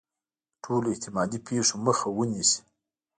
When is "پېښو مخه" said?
1.47-2.07